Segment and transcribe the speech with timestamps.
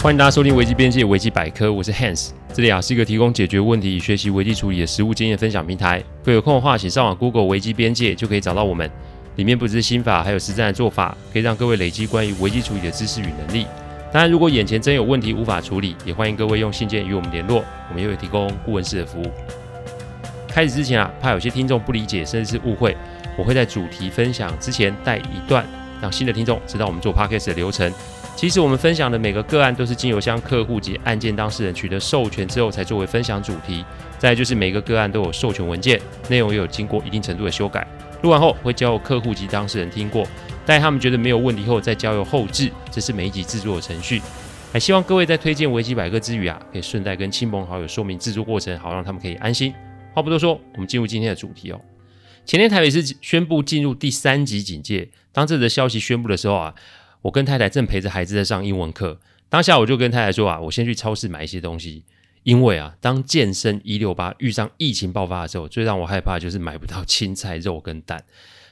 [0.00, 6.00] 欢迎大家收听危机边界危机百科，我是 Hans，这里啊是一个提供解决问题与学习危机处理的实务经验分享平台。
[6.22, 8.88] 各位有空的话，请上网 Google 危机边界就可以找到我们，
[9.34, 13.66] 里面不只是心法，还有实战的做法，可以让各位累积关于危机处理的知识与能力。
[14.12, 19.24] 当然，如果眼前真有问题无法处理，也欢迎各位用信件与我们联络，我们也会提供顾问式的服务。
[20.46, 22.96] 开始之前啊，怕有些听众不理解甚至是误会，
[23.36, 25.66] 我会在主题分享之前带一段，
[26.00, 27.92] 让新的听众知道我们做 Podcast 的流程。
[28.38, 33.84] 其实我们分享的每个个案都是经由向客户及案件当事人取得授权之后才作为分享主题。
[34.16, 37.84] 再就是每个个案都有授权文件，内容也有经过一定程度的修改。
[38.22, 40.24] 录完后会交由客户及当事人听过，
[40.64, 44.22] 待他们觉得没有问题后再交由后制，这是每一集制作的程序。
[44.72, 49.74] 还希望各位在推荐维基百科之余啊，可以顺带跟亲朋好友说明制作过程，好让他们可以安心。
[50.14, 51.80] 话不多说，我们进入今天的主题哦。
[52.46, 56.72] 前天台北市宣布进入第三级警戒，当这则消息宣布的时候啊。
[57.22, 62.04] 我跟太太正陪着孩子在上英文课，当下我就跟太太说啊，我先去超市买一些东西，
[62.44, 68.24] 因为啊，当健身一六八遇上疫情爆发的时候，最让我害怕就是买不到青菜、肉跟蛋，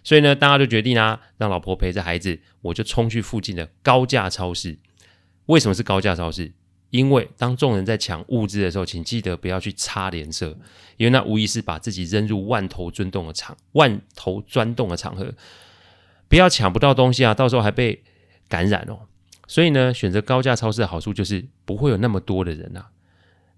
[0.05, 4.79] 所以呢，大家就决定啊，让老婆陪着孩子，我就冲去附近的高价超市。
[5.47, 6.53] 为什么是高价超市？
[6.91, 10.57] 因为当众人在抢物资的时候，请记得不要去擦脸色，
[10.97, 15.35] 因为那无疑是把自己扔入万头钻洞的场、万头钻洞的场合，
[16.29, 18.05] 不要抢不到东西啊，到时候还被。
[18.49, 19.01] 感染哦，
[19.47, 22.91] 所以呢，选择高价超市的好处就是不会有那么多的人啊。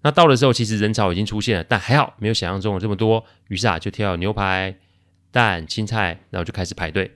[0.01, 3.25] 那到的时候，其实人潮已经出现了，但还好没有想象中的这么多。
[3.49, 4.77] 于是啊，就挑牛排、
[5.29, 7.11] 蛋、青菜，然后就开始排队。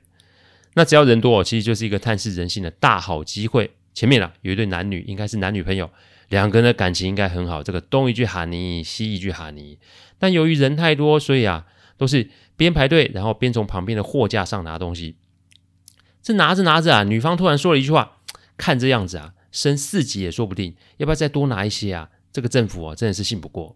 [0.74, 3.72] 那只要人多，其实就是一个探视人性的大好机会。
[3.94, 5.90] 前面啊，有一对男女，应该是男女朋友，
[6.30, 7.64] 两个人的感情应该很好。
[7.64, 9.80] 这个东一句哈尼，西一句哈尼。
[10.20, 11.66] 但由于人太多，所以啊，
[11.98, 15.16] 都是边排队，然后边从旁边的货架上拿东西。
[16.24, 18.18] 这拿着拿着啊，女方突然说了一句话
[18.58, 23.75] ：“看这样子啊，升四级也说不定，要不要再多拿一些啊？”这个政府啊，真的是信不过。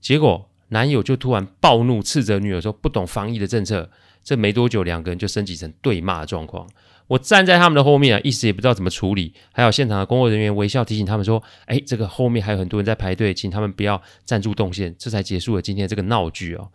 [0.00, 3.90] 结果男友就突然暴怒，斥责女友说：“不懂防疫的政策。”
[4.22, 6.68] 这没多久，两个人就升级成对骂的状况。
[7.06, 9.32] 我站在他们的后面啊，一时也不知道怎么处理。
[9.50, 16.68] 还有现场的工作人员微笑提醒他们说：“哎，这个后面还有很多人在排队，请他们不要站住动线。”这才结束了今天这个闹剧哦。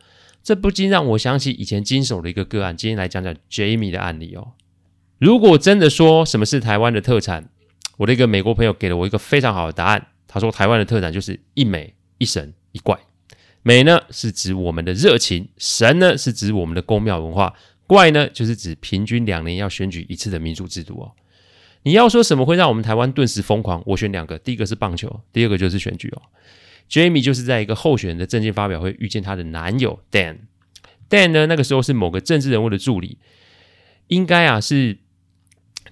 [0.44, 4.54] 这不禁让我想起以前经手的一个个案，今天来讲讲 Jamie 的案例哦。
[5.18, 7.50] 如果真的说什么是台湾的特产，
[7.98, 10.08] 我的一个美国朋友给了我一个非常好的答案。
[10.28, 13.00] 他说台湾的特产就是一美一神一怪。
[13.64, 17.54] 美呢是指我们的热情，神呢是指我们的宫庙文化，
[17.88, 21.12] 怪呢就是指平均两年要选举一次的民主制度哦。
[21.84, 23.82] 你要说什么会让我们台湾顿时疯狂？
[23.86, 26.22] 我选两个，第一个是棒球，第二个就是选举哦。
[26.90, 30.38] Jamie 就是在一个候选人的政见发表会遇见她的男友 Dan。
[31.10, 33.18] Dan 呢，那个时候是某个政治人物的助理，
[34.08, 34.98] 应该啊是，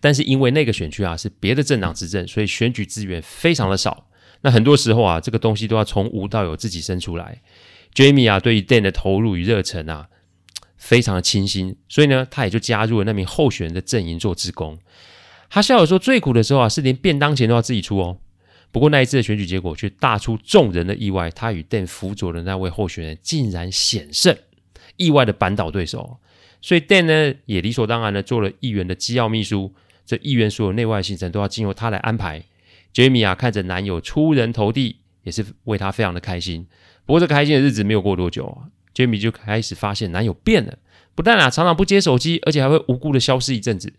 [0.03, 4.09] 但是因为那个选区啊是别的政党执政，所以选举资源非常的少。
[4.41, 7.41] 那很多时候啊，这个东西都要从无到有自己生出来。
[7.96, 10.09] Jamie 啊，对于 Dan 的投入与热忱啊，
[10.75, 14.78] 非常的倾心，所以呢，他也就加入了那名候选人的阵营做职工。
[15.50, 18.18] 他笑着说，最苦的时候啊，是连便当钱都要自己出哦。
[18.74, 24.35] 不过那一次的选举结果却大出众人的意外，他与 Dan 辅佐的那位候选人竟然险胜，
[24.97, 26.18] 意外的扳倒对手。
[26.62, 29.74] 所以 Dan 呢也理所当然的做了议员的机要秘书，
[30.06, 32.44] 这议员所有内外行程都要经由他来安排。
[32.94, 36.68] Jamie 啊看着男友出人头地，也是为他非常的开心。
[37.06, 40.78] 不过这个开心的日子没有过多久，Jamie 就开始发现男友变了，
[41.16, 43.94] 不但啊常常不接手机，而且还会无故的消失一阵子。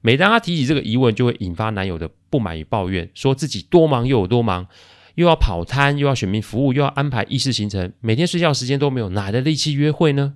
[0.00, 4.68] 每当他提起这个疑问，就会引发男友的不满与抱怨，说自己多忙又有多忙，
[5.16, 10.34] 又要跑摊，又要选民服务，又要安排议事行程，每天睡觉时间都没有，哪来的力气约会呢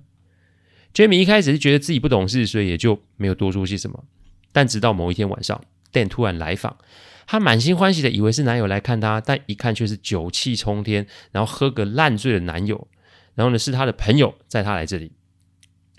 [0.93, 4.03] ？Jamie 一开始是觉得自己不懂事，所以也就没有多说些什么。
[4.51, 6.77] 但直到某一天晚上，Dan 突然来访，
[7.25, 12.87] 她满心欢喜的以为是男友来看她，但一看却是酒气冲天，然后喝个烂醉的男友，
[13.35, 15.11] 然后呢是她的朋友载她来这里。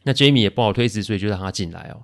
[0.04, 2.02] 那 Jamie 也不好推辞，所以就让他进来哦。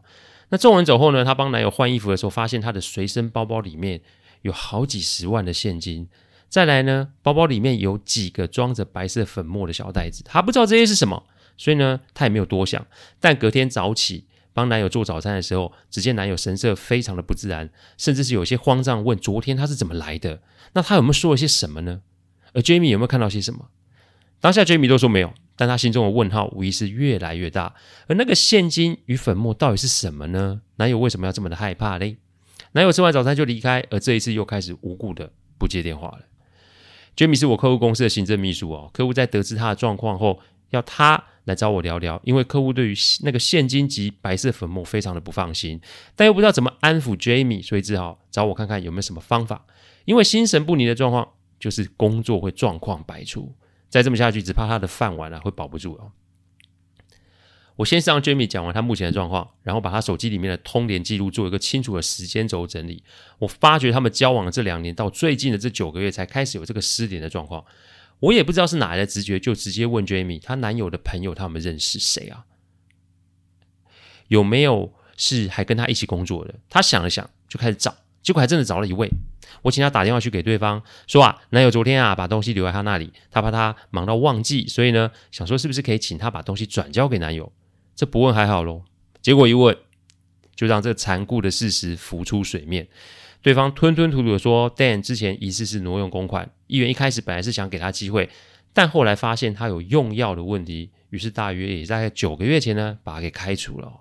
[0.51, 4.01] 那众人走后呢，她帮男友换衣服的时候，发现她的随身包包里面
[4.43, 6.09] 有好几十万的现金。
[6.49, 12.87] 再来呢，包包里面有几个装着白色粉末的小袋子，她不知道这些是什么，所以呢，她也没有多想。
[13.19, 14.25] 但隔天早起
[14.59, 20.43] 帮男友做早餐的时候，只见男友神色非常的不自然，甚至是有些慌张，问昨天他是怎么来的？
[20.73, 22.01] 那他有没有说了些什么呢？
[22.55, 23.69] 而 Jamie 有没有看到些什么？
[24.41, 25.33] 当下 Jamie 都说没有。
[25.55, 27.75] 但他心中的问号无疑是越来越大，
[28.07, 30.61] 而那个现金与粉末到底是什么呢？
[30.77, 32.19] 男友为什么要这么的害怕嘞？
[32.73, 36.21] 男友吃完早餐就离开，而这一次又开始无故的不接电话了。
[37.17, 40.39] Jamie 是我客户公司的行政秘书哦，客户在得知他的状况后，
[40.71, 45.81] 要他来找我聊聊，因为客户对于那个现金及白色粉末非常的不放心，
[46.15, 49.65] 但又不知道怎么安抚 Jamie，所以只好找我看看有没有什么方法。
[50.05, 51.29] 因为心神不宁的状况，
[51.59, 53.55] 就是工作会状况百出，
[53.89, 56.13] 再这么下去，只怕他的饭碗啊会保不住哦。
[57.77, 63.05] 我先是让 Jamie 讲完他目前的状况，然后把他手机里面的通联记录做一个清楚的时间轴整理。
[63.39, 67.65] 我发觉他们交往的这两年到最近的这九个月才开始有这个失联的状况。
[68.21, 72.45] 我也不知道是哪来的直觉，就直接问 Jamie，她男友的朋友他们认识谁啊？
[74.29, 76.55] 有没有是还跟他一起工作的？
[76.69, 79.09] 他想了想，就开始找，结果还真的找了一位。
[79.63, 87.51] 我请他打电话去给对方，说啊，男友昨天啊把东西留在他那里，他怕他忙到忘记，所以呢想说是不是可以请他把东西转交给男友。
[87.97, 88.83] 这不问还好喽，
[89.23, 89.77] 结果一问，
[90.55, 92.87] 就让这残酷的事实浮出水面。
[93.41, 98.31] 对方吞吞吐吐的说，Dan 之前疑似是挪用公款，议员一开始本来是想给他机会，
[98.73, 103.93] 但后来发现他有用药的问题，于是大约也在九个月前呢，把他给开除了。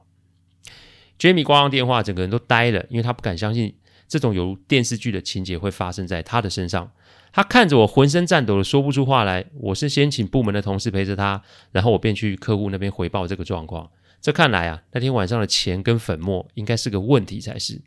[1.18, 3.76] Jamie 挂上电话，整个人都呆了，因为他不敢相信
[4.08, 6.92] 这种犹如电视剧的情节会发生在他的身上。
[7.34, 9.46] 他看着我，浑身颤抖的说不出话来。
[9.56, 11.42] 我是先请部门的同事陪着他，
[11.72, 13.90] 然后我便去客户那边回报这个状况。
[14.22, 17.82] 这看来啊，那天晚上的钱跟粉末应该是个问题才是。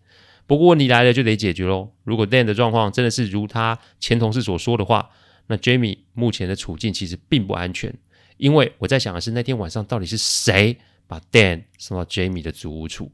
[0.51, 1.93] 不过问题来了就得解决喽。
[2.03, 5.11] 如果 Dan 的状况真的是如他前同事所说的话，
[5.47, 7.95] 那 Jamie 目前的处境其实并不安全。
[8.37, 10.77] 因为我在想的是，那天晚上到底是谁
[11.07, 13.13] 把 Dan 送到 Jamie 的主屋处？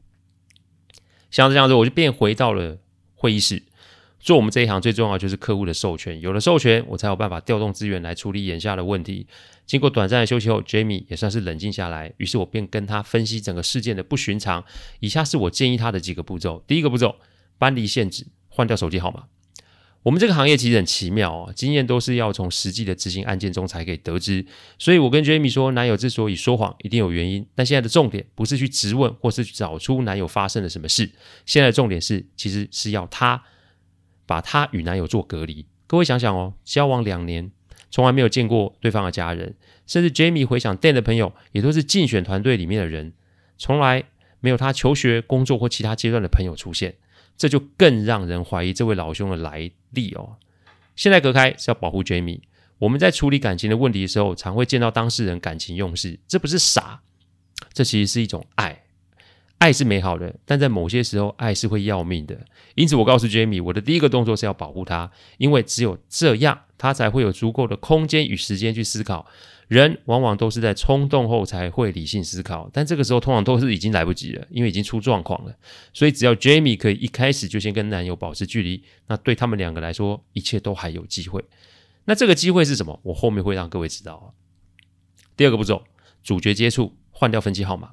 [1.29, 2.79] 想着想着，我就便回到了
[3.13, 3.61] 会议室。
[4.19, 9.27] 做我们这一行最重要就是客户的授权，有了授权，我才有办法调动资源来处理眼下的问题。
[9.65, 14.63] 经过短暂的休息后，Jamie 也算是冷静下来，于是我便跟他分析整个事件的不寻常。
[15.01, 17.15] 以下是我建议他的几个步骤：第一个步骤，
[17.57, 19.25] 搬离现址，换掉手机号码。
[20.03, 24.45] 我们这个行业其实很奇妙哦，经验都是要从实际的执行案件中才可以得知。
[24.79, 27.45] 所以我跟 Jamie 说，男友之所以说谎，一定有原因。
[27.53, 31.11] 但现在的重点不是去质问，或是去找出男友发生了什么事，
[31.45, 33.43] 现在的重点是，其实是要他。
[34.27, 35.65] 把她与男友做隔离。
[35.87, 37.49] 各位想想哦，交往两年，
[37.89, 39.55] 从来没有见过对方的家人，
[39.87, 43.13] 甚至 Jamie 回想 Dan 的朋友，也都是竞选团队里面的人，
[43.57, 44.03] 从来
[44.39, 46.95] 没有他求学、工作或其他阶段的朋友出现，
[47.37, 50.35] 这就更让人怀疑这位老兄的来历哦。
[50.95, 52.41] 现在隔开是要保护 Jamie。
[52.79, 57.01] 我们在处理感情的问题的时候，常会见到当事人感情用事，这不是傻，
[57.73, 58.83] 这其实是一种爱。
[59.59, 62.45] 爱是美好的，但在某些时候，爱是会要命的。
[62.75, 69.25] 因此，我告诉 Jamie，我的第一个动作是要保护他，因为只有这样，他才会有足够的空间与时间去思考。
[69.67, 75.53] 人往往都是在冲动后才会理性思考，但这个时候通常都是已经来不及了，因为已经出状况了。
[75.91, 81.43] 所以，只要 Jamie 可以一开始就先跟男友保持距离，那对他们两个来说，一切都还有机会。
[82.05, 82.97] 那这个机会是什么？
[83.03, 84.33] 我后面会让各位知道。
[85.35, 85.83] 第二个步骤，
[86.23, 87.91] 主角接触，换掉分机号码。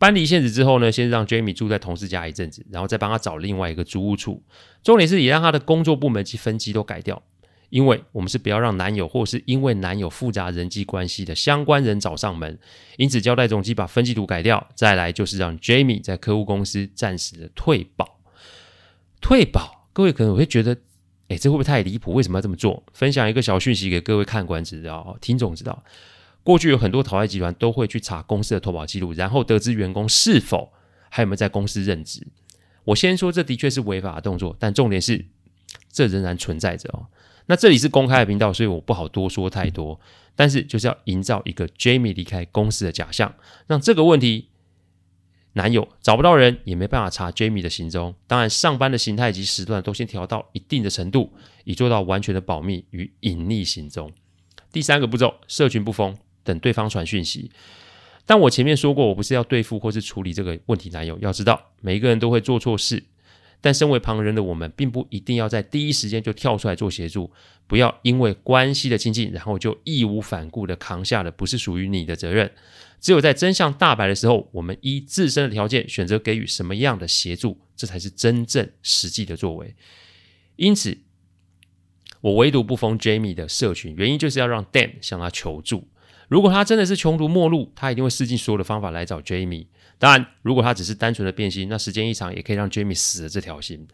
[0.00, 4.42] 搬离现址之后呢，先让 Jamie 住在同事家一阵子，然后再帮他找另外一个租屋处。
[4.82, 7.22] 重点是也让他的工作部门及分机都改掉，
[7.68, 12.58] 因为我们是不要让男友或是因为男友复杂人际关系的相关人找上门。
[12.96, 14.66] 因此交代总机把分机图改掉。
[14.74, 18.18] 再来就是让 Jamie 在客户公司暂时的退保。
[19.20, 20.74] 退保，各位可能会觉得，
[21.28, 22.14] 哎，这会不会太离谱？
[22.14, 22.82] 为什么要这么做？
[22.94, 25.84] 分享一个小讯息给各位看官知道，听众知道。
[26.42, 30.72] 过去有很多讨债集团都会去查公司的投保记录，然后得知员工是否
[31.08, 32.26] 还有没有在公司任职。
[32.84, 35.26] 我先说，这的确是违法的动作，但重点是
[35.92, 37.06] 这仍然存在着哦。
[37.46, 40.00] 那这里是公开的频道，所以我不好多说太多。
[40.34, 43.34] 但是就是要营造一个 Jamie 离开公司的假象，
[43.66, 44.48] 让这个问题
[45.52, 48.14] 男友找不到人，也没办法查 Jamie 的行踪。
[48.26, 51.32] 当然，上班的形态及时段都先调到一定的程度，
[51.64, 54.10] 以做到完全的保密与隐匿行踪。
[54.72, 56.16] 第三个步骤，社群不封。
[56.44, 57.50] 等对方传讯息，
[58.26, 61.18] 但我前面说过，我不是要对付或是处理这个问题男友。
[61.20, 63.02] 要知道，每一个人都会做错事，
[63.60, 67.30] 但身为旁人的我们，并不一定要在第一时间就跳出来做协助。
[67.66, 72.50] 不要因为关系的亲近，然后就义无反顾的扛下了不是属于你的责任。
[73.00, 79.74] 只有在真相大白的时候，我们依自身的条件选择给予什么样的协助，这才是真正实际的作为。
[80.56, 80.98] 因此，
[82.20, 85.88] 我唯独不封 Jamie 的社群，原因就是要让 Dan 向他求助。
[86.30, 89.66] 如果他真的是穷途末路，他一定会试尽所有的方法来找 Jamie。
[89.98, 93.88] 当然，如果他只是单纯的变心，那时间一长也可以让 Jamie 死了这条心。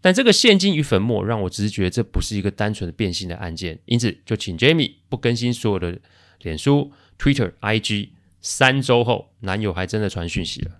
[0.00, 5.98] 但这个现金与粉末让我直觉这不是一个单纯的变心的案件，因此就请 Jamie 不更新所有的
[6.42, 8.10] 脸书、Twitter、IG。
[8.40, 10.72] 三周后，男友还真的传讯息了，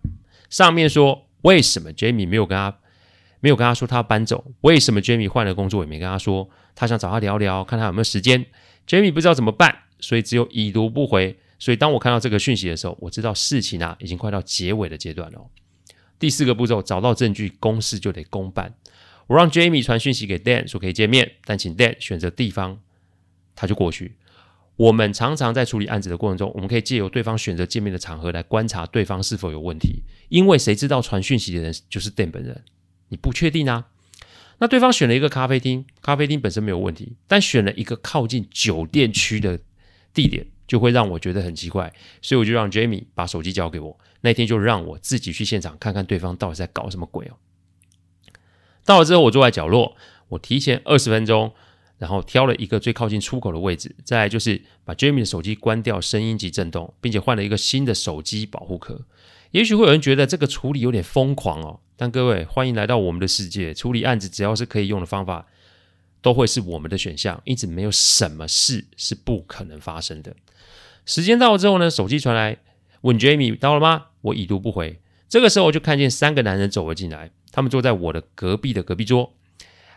[0.50, 2.76] 上面说为什么 Jamie 没有跟他
[3.40, 4.44] 没有跟他说他要搬走？
[4.60, 6.48] 为什么 Jamie 换了工作也没跟他说？
[6.74, 8.44] 他想找他聊聊，看他有没有时间。
[8.86, 9.74] Jamie 不知道怎么办。
[10.04, 15.46] 所以只有已读不回，所以当我看到这个讯息的时候，我知道事情啊已经快到结尾的阶段了。
[16.18, 18.75] 第四个步骤，找到证据，公事就得公办。
[19.26, 22.80] 我让 Jamie 传讯息给 Dan 说可以见面，但请 Dan 选择地方，
[23.56, 24.16] 他就过去。
[24.76, 30.02] 我们常常在处理案子的过程中，我们可以借由对方选择见面的场合来观察对方是否有问题。
[30.28, 32.62] 因为谁知道传讯息的人就是 Dan 本人？
[33.08, 33.87] 你不确定啊。
[34.58, 39.58] 那对方选了一个咖啡厅，咖啡厅本身没有问题，但选了一个靠近酒店区的
[40.14, 41.92] 地点，就会让我觉得很奇怪。
[42.23, 47.37] 所以我就让 Jamie 把手机交给我，那天就让我自己去现场看看对方到底在搞什么鬼哦。
[48.85, 49.97] 到了之后，我坐在角落，
[50.28, 51.52] 我提前二十分钟，
[51.99, 53.94] 然后挑了一个最靠近出口的位置。
[54.04, 59.06] 再就是把 Jamie 的手机关掉声音及震动，并且换了一个新的手机保护壳。
[59.52, 63.73] 也许会有人觉得这个处理有点疯狂哦，但各位欢迎来到我们的世界。
[63.73, 65.47] 处理案子只要是可以用的方法，
[66.25, 67.38] 都会是我们的选项。
[67.45, 70.35] 因此，没有什么事是不可能发生的。
[71.04, 72.57] 时间到了之后呢，手机传来
[73.02, 74.07] 问 Jamie 到了吗？
[74.23, 74.99] 我已读不回。
[75.28, 77.31] 这个时候就看见三个男人走了进来。
[77.52, 79.35] 他们坐在我的隔壁的隔壁桌，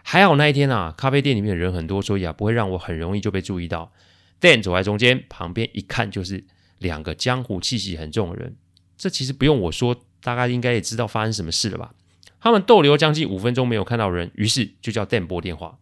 [0.03, 3.93] 还好那一天啊，咖啡店里面的人很多，所以啊不会让我很容易就被注意到。
[4.41, 6.43] Dan 走在中间，旁边一看就是
[6.79, 8.57] 两个江湖气息很重的人。
[8.97, 11.93] 这其实不用我说，大概应该也知道发生什么事了吧？
[12.41, 15.79] 他们逗留将近五分钟没有看到人，于是就叫 Dan 拨电话。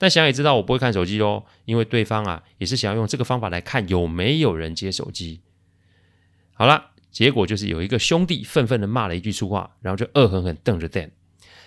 [0.00, 5.42] 但想也知道我不会看手机哦，因为对方啊也是想要用这个方法来看有没有人接手机。
[6.54, 6.86] 好了。
[7.12, 11.10] 结果就是有一个兄弟愤愤地骂了一句粗话，然后就恶狠狠瞪着 Dan。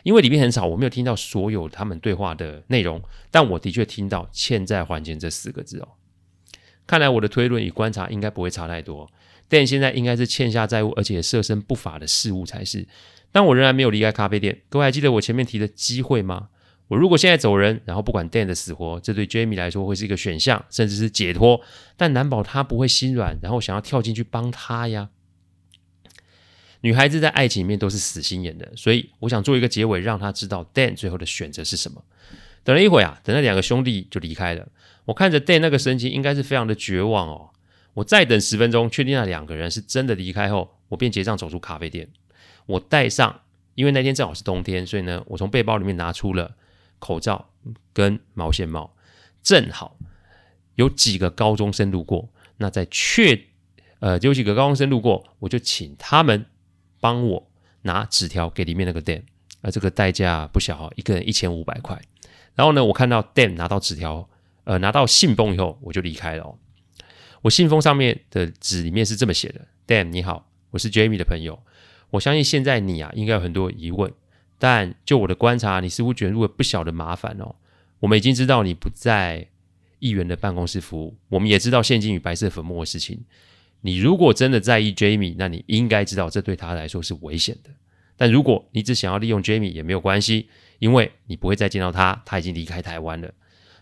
[0.04, 5.90] 因为里面很少，我没有听到所有他们对话的内容，但我的确听到“欠债还钱”这四个字哦。
[6.88, 9.12] 看来我的推论与观察应该不会差太多。
[9.50, 12.88] Dan 现在应该是欠下债务，而且涉身不法的事物才是。
[13.34, 14.62] 但我仍然没有离开咖啡店。
[14.70, 16.48] 各位还记得我前面提的机会吗？
[16.96, 21.62] 如果现在走人，然后不管 Dan 的死活，这对 Jamie 来说会是一个选项，甚至是解脱。
[21.96, 25.10] 但难保他不会心软，然后想要跳进去帮他呀。
[26.82, 32.04] 女孩子在爱情里面都是死心眼的，所以我想做一个结尾，让她知道 Dan 最后的选择是什么。
[32.66, 34.68] 等了一会啊，等那两个兄弟就离开了。
[35.06, 37.52] 我看着 Dan 那个神情，应该是非常的绝望哦。
[37.94, 42.10] 我再等十分钟，确定那两个人是真的离开后，我便结账走出咖啡店。
[42.66, 43.42] 我带上，
[43.76, 46.56] 因为那天正好是冬天，所以呢，我从背包里面拿出了
[47.04, 47.50] 口罩
[47.92, 48.96] 跟毛线帽。
[49.42, 49.98] 正好
[50.76, 53.48] 有几个高中生路过，那在确
[54.00, 56.46] 呃有几个高中生路过，我就请他们。
[57.04, 59.24] 帮我拿纸条给里面那个 Dan，
[59.60, 62.02] 而这个代价不小，一个人一千五百块。
[62.56, 64.30] 然后呢，我看到 Dan 拿到纸条，
[64.64, 66.58] 呃，拿到信封以后，我就离开了哦。
[67.42, 71.62] 我信封上面的纸里面是这么写的：Dan 你好，我是 Jamie 的朋友。
[72.12, 74.10] 我相信现在你啊，应该有很多疑问，
[74.64, 77.56] 但就我的观察，你似乎卷入了不小的麻烦哦。
[78.00, 79.46] 我们已经知道你不在
[80.00, 83.26] 议员的办公室服务，我们也知道现金与白色粉末的事情。
[83.82, 87.72] 你如果真的在意 Jamie，那你应该知道这对他来说是危险的。
[88.16, 90.48] 但如果你只想要利用 Jamie 也没有关系，
[90.80, 93.34] 因为你不会再见到他，他已经离开台湾了。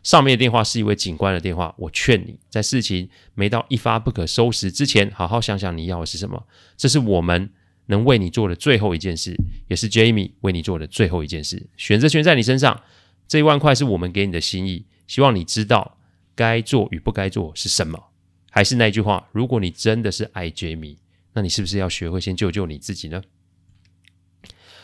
[0.02, 6.48] 上面的电话是一位警官的电话，我劝你在事情没到一发不可收拾之前，好好想想你要的是什么。
[6.76, 7.52] 这是我们
[7.92, 9.36] 能为你做的最后一件事，
[9.68, 11.68] 也是 Jamie 为你做的最后一件事。
[11.78, 12.82] 选择权在你身上，
[13.28, 16.00] 这一万块是我们给你的心意，希望你知道
[16.34, 18.08] 该做与不该做是什么。
[18.50, 20.98] 还是那句话，如果你真的是爱 Jamie，
[21.34, 23.22] 那你是不是要学会先救救你自己呢？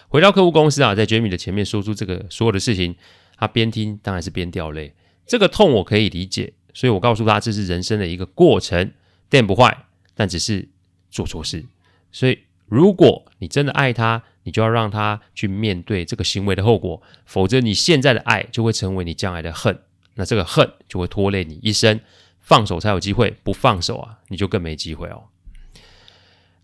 [0.07, 2.95] 回到客户公司啊，在 Jamie 的前面说出这个所有的事情，
[3.37, 4.93] 他边听当然是边掉泪。
[5.25, 8.93] 这个痛我可以理解，所以我告诉他这是人生的一个过程。
[9.29, 9.85] 电不坏，
[10.15, 10.69] 但只是
[11.09, 11.65] 做错事。
[12.13, 19.79] 所以如果你真的爱他，你就要让他去面对这个行为的后果，否则你现在的爱就会成为你将来的恨，
[20.15, 21.99] 那这个恨就会拖累你一生。
[22.39, 25.25] 放手才有机会，不放手啊，你就更没机会哦。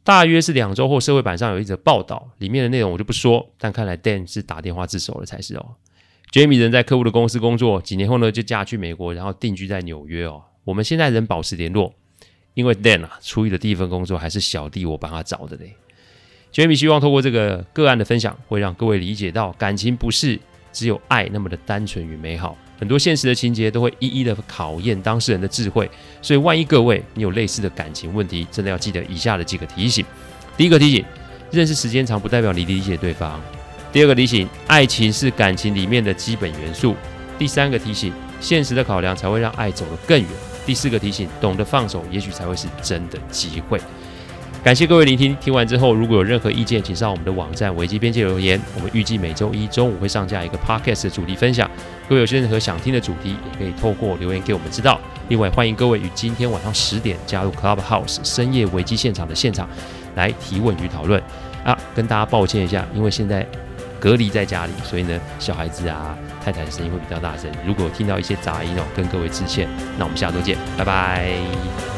[0.01, 5.75] 大约是两周后，社会版上有一则报道，里面的内容我就不说，但看来 Dan 是打电话自首了才是哦。
[6.31, 10.43] Jamie 人在客户的公司工作，几年后呢就嫁去美国，然后定居在纽约哦。
[10.63, 11.93] 我们现在仍保持联络，
[12.53, 15.75] 因为 Dan 啊，初一的第一份工作还是小弟我帮他找的嘞。
[16.53, 20.39] 杰米希望透过这个个案的分享，会让各位理解到，感情不是
[20.72, 22.55] 只有爱那么的单纯与美好。
[22.77, 25.89] 很多现实的情节都会一一的考验当事人的智慧，
[26.22, 30.05] 所以万一各位你有类似的感情问题，真的要记得以下的几个提醒。
[30.55, 31.03] 第一个提醒，
[31.50, 33.41] 认识时间长不代表你理解对方。
[33.91, 36.95] 第二个提醒，爱情是感情里面的基本元素。
[37.39, 40.29] 第三个提醒，现实的考量才会让爱走得更远。
[40.67, 43.81] 第四个提醒，懂得放手，也许才会是真的机会。
[44.63, 48.58] 感谢各位聆听，听完之后如果有任何意见，请上我们的网站危机边界留言。
[48.75, 51.70] 我们预计每周一中午会上架一个 podcast 的主题分享。
[52.08, 54.98] 各位有任何想听的主题，也可以透过留言给我们知道。
[55.27, 59.67] 另外，欢迎各位于今天晚上十点加入 Clubhouse 深夜危机现场的现场
[60.15, 61.22] 来提问与讨论
[61.65, 61.77] 啊！
[61.93, 63.46] 跟大家抱歉一下，因为现在
[64.00, 67.51] 隔离在家里，所以呢，小孩子啊、太太的声音会比较大声。
[67.67, 69.67] 如果听到一些杂音哦，跟各位致歉。
[70.00, 71.93] 那我们下周见，拜拜。